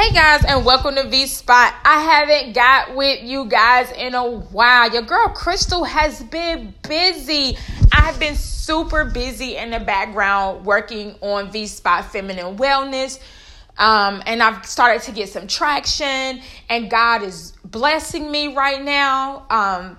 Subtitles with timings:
[0.00, 1.74] Hey guys, and welcome to V Spot.
[1.84, 4.92] I haven't got with you guys in a while.
[4.92, 7.58] Your girl Crystal has been busy.
[7.92, 13.18] I've been super busy in the background working on V Spot Feminine Wellness.
[13.76, 19.46] Um, and I've started to get some traction, and God is blessing me right now.
[19.50, 19.98] Um,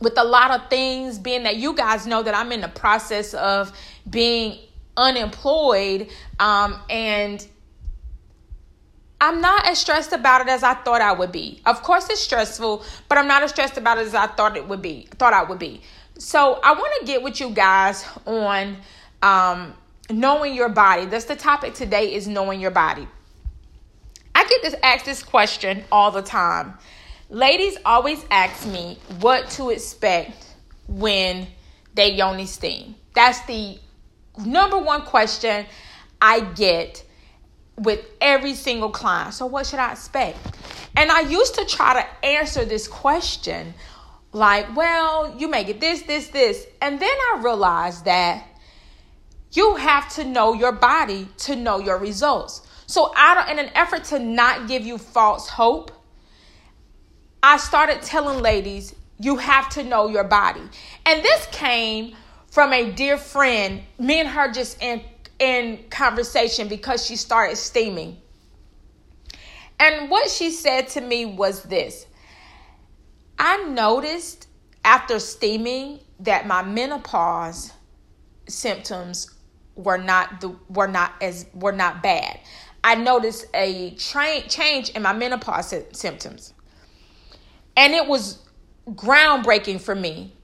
[0.00, 3.34] with a lot of things, being that you guys know that I'm in the process
[3.34, 3.76] of
[4.08, 4.58] being
[4.96, 6.08] unemployed
[6.40, 7.46] um, and
[9.22, 11.62] I'm not as stressed about it as I thought I would be.
[11.64, 14.66] Of course, it's stressful, but I'm not as stressed about it as I thought it
[14.66, 15.06] would be.
[15.12, 15.80] Thought I would be.
[16.18, 18.78] So I want to get with you guys on
[19.22, 19.74] um,
[20.10, 21.06] knowing your body.
[21.06, 22.12] That's the topic today.
[22.12, 23.06] Is knowing your body.
[24.34, 26.74] I get this asked this question all the time.
[27.30, 30.46] Ladies always ask me what to expect
[30.88, 31.46] when
[31.94, 32.96] they yoni steam.
[33.14, 33.78] That's the
[34.44, 35.64] number one question
[36.20, 37.04] I get
[37.78, 39.34] with every single client.
[39.34, 40.38] So, what should I expect?
[40.96, 43.74] And I used to try to answer this question
[44.32, 46.66] like, well, you may get this, this, this.
[46.80, 48.46] And then I realized that
[49.52, 52.62] you have to know your body to know your results.
[52.86, 55.90] So, out in an effort to not give you false hope,
[57.42, 60.62] I started telling ladies, you have to know your body.
[61.06, 62.14] And this came
[62.48, 65.02] from a dear friend, me and her just in
[65.42, 68.16] in conversation because she started steaming.
[69.80, 72.06] And what she said to me was this
[73.40, 74.46] I noticed
[74.84, 77.72] after steaming that my menopause
[78.46, 79.34] symptoms
[79.74, 82.38] were not the were not as were not bad.
[82.84, 86.54] I noticed a tra- change in my menopause symptoms.
[87.76, 88.38] And it was
[88.90, 90.36] groundbreaking for me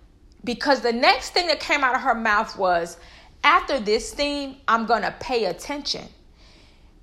[0.42, 2.96] because the next thing that came out of her mouth was
[3.42, 6.08] after this theme, I'm going to pay attention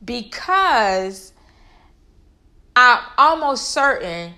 [0.03, 1.33] because
[2.75, 4.33] I'm almost certain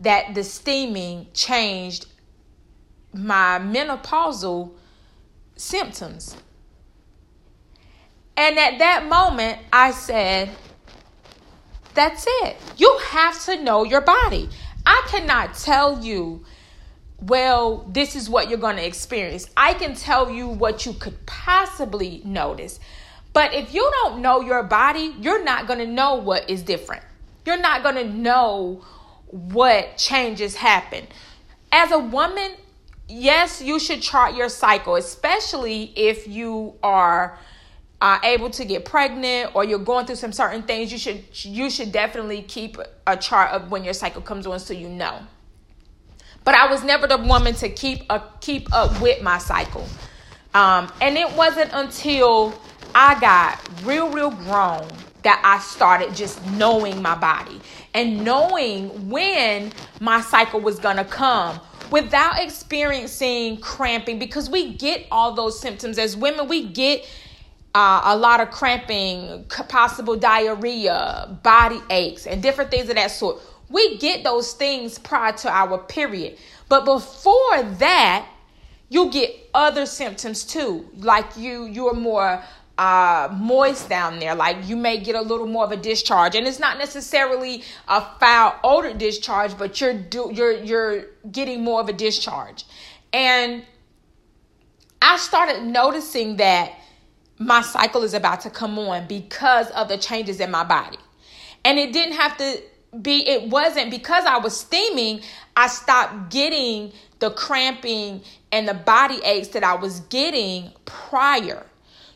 [0.00, 2.06] that the steaming changed
[3.12, 4.72] my menopausal
[5.56, 6.36] symptoms.
[8.36, 10.50] And at that moment, I said,
[11.94, 12.56] That's it.
[12.76, 14.48] You have to know your body.
[14.86, 16.44] I cannot tell you
[17.20, 19.48] well, this is what you're going to experience.
[19.56, 22.78] I can tell you what you could possibly notice.
[23.32, 27.02] But if you don't know your body, you're not going to know what is different.
[27.44, 28.84] You're not going to know
[29.26, 31.06] what changes happen.
[31.72, 32.52] As a woman,
[33.08, 37.38] yes, you should chart your cycle, especially if you are
[38.00, 40.92] uh, able to get pregnant or you're going through some certain things.
[40.92, 44.72] You should you should definitely keep a chart of when your cycle comes on so
[44.72, 45.20] you know
[46.48, 49.86] but I was never the woman to keep a, keep up with my cycle.
[50.54, 52.58] Um, and it wasn't until
[52.94, 54.88] I got real, real grown
[55.24, 57.60] that I started just knowing my body
[57.92, 61.60] and knowing when my cycle was gonna come
[61.90, 66.48] without experiencing cramping because we get all those symptoms as women.
[66.48, 67.06] We get
[67.74, 73.38] uh, a lot of cramping, possible diarrhea, body aches, and different things of that sort
[73.70, 76.38] we get those things prior to our period.
[76.68, 78.26] But before that,
[78.88, 80.88] you get other symptoms too.
[80.96, 82.42] Like you you're more
[82.78, 84.34] uh, moist down there.
[84.34, 88.00] Like you may get a little more of a discharge, and it's not necessarily a
[88.18, 92.64] foul odor discharge, but you're do, you're you're getting more of a discharge.
[93.12, 93.64] And
[95.02, 96.72] I started noticing that
[97.38, 100.98] my cycle is about to come on because of the changes in my body,
[101.64, 102.62] and it didn't have to
[103.02, 105.20] be it wasn't because I was steaming,
[105.56, 108.22] I stopped getting the cramping
[108.52, 111.66] and the body aches that I was getting prior.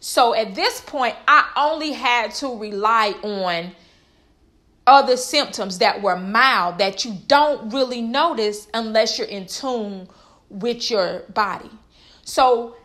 [0.00, 3.72] So at this point, I only had to rely on
[4.86, 10.08] other symptoms that were mild that you don't really notice unless you're in tune
[10.48, 11.70] with your body.
[12.24, 12.76] So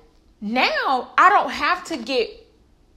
[0.42, 2.47] now I don't have to get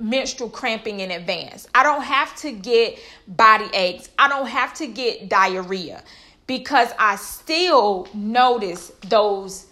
[0.00, 1.68] menstrual cramping in advance.
[1.74, 4.10] I don't have to get body aches.
[4.18, 6.02] I don't have to get diarrhea
[6.46, 9.66] because I still notice those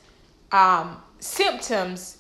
[0.52, 2.18] um, symptoms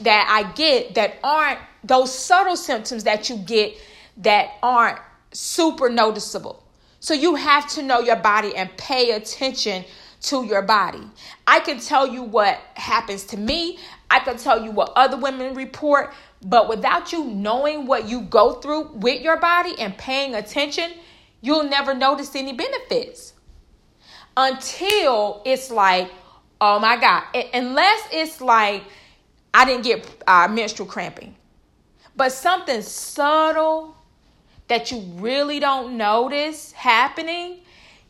[0.00, 3.74] that I get that aren't those subtle symptoms that you get
[4.18, 4.98] that aren't
[5.32, 6.62] super noticeable.
[7.00, 9.84] So you have to know your body and pay attention
[10.22, 11.02] to your body.
[11.46, 13.78] I can tell you what happens to me.
[14.10, 18.54] I can tell you what other women report, but without you knowing what you go
[18.54, 20.92] through with your body and paying attention,
[21.40, 23.32] you'll never notice any benefits
[24.36, 26.10] until it's like,
[26.60, 28.82] oh my God, unless it's like
[29.52, 31.34] I didn't get uh, menstrual cramping,
[32.16, 33.96] but something subtle
[34.68, 37.60] that you really don't notice happening,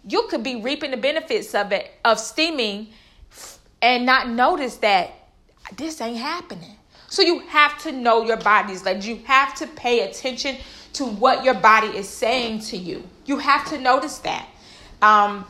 [0.06, 2.88] you could be reaping the benefits of it, of steaming,
[3.84, 5.12] and not notice that
[5.76, 6.76] this ain't happening.
[7.08, 10.56] So you have to know your body's like you have to pay attention
[10.94, 13.06] to what your body is saying to you.
[13.26, 14.48] You have to notice that.
[15.02, 15.44] Um,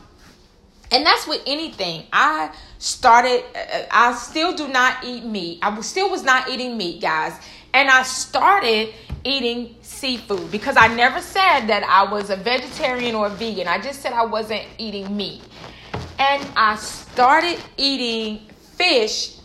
[0.91, 2.07] and that's with anything.
[2.11, 5.59] I started, uh, I still do not eat meat.
[5.61, 7.39] I still was not eating meat, guys.
[7.73, 8.93] And I started
[9.23, 13.67] eating seafood because I never said that I was a vegetarian or a vegan.
[13.67, 15.41] I just said I wasn't eating meat.
[16.17, 19.37] And I started eating fish,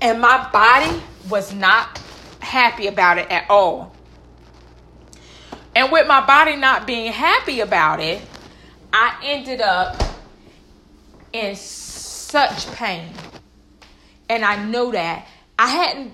[0.00, 2.00] and my body was not
[2.40, 3.94] happy about it at all.
[5.74, 8.22] And with my body not being happy about it,
[8.92, 10.00] I ended up
[11.32, 13.12] in such pain.
[14.28, 15.26] And I know that
[15.58, 16.12] I hadn't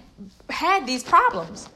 [0.48, 1.68] had these problems.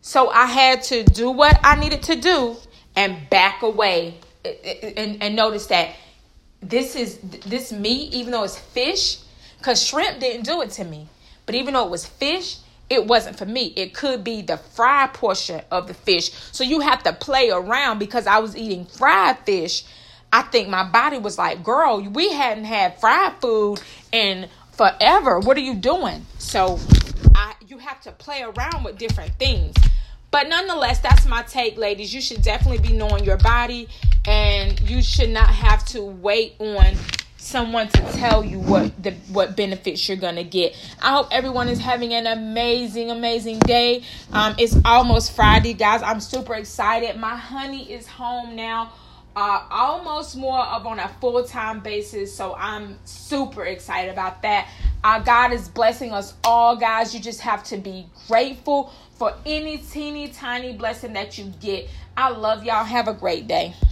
[0.00, 2.56] So I had to do what I needed to do
[2.96, 5.94] and back away and, and notice that
[6.60, 9.18] this is this meat, even though it's fish,
[9.58, 11.08] because shrimp didn't do it to me.
[11.46, 12.58] But even though it was fish,
[12.90, 13.72] it wasn't for me.
[13.76, 16.30] It could be the fried portion of the fish.
[16.52, 19.84] So you have to play around because I was eating fried fish.
[20.32, 23.80] I think my body was like, girl, we hadn't had fried food
[24.12, 25.40] in forever.
[25.40, 26.26] What are you doing?
[26.38, 26.78] So
[27.34, 29.74] I you have to play around with different things.
[30.30, 32.14] But nonetheless, that's my take, ladies.
[32.14, 33.88] You should definitely be knowing your body
[34.26, 36.94] and you should not have to wait on
[37.38, 40.76] someone to tell you what the what benefits you're gonna get.
[41.00, 44.02] I hope everyone is having an amazing, amazing day.
[44.32, 46.02] Um, it's almost Friday, guys.
[46.02, 47.16] I'm super excited.
[47.16, 48.92] My honey is home now.
[49.34, 54.68] Uh, almost more of on a full-time basis so i'm super excited about that
[55.04, 57.14] uh, god is blessing us all guys.
[57.14, 61.88] You just have to be grateful for any teeny tiny blessing that you get.
[62.16, 62.84] I love y'all.
[62.84, 63.74] Have a great day